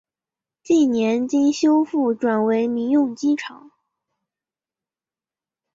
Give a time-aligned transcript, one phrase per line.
[0.63, 3.69] 近年经修复转为民用机场。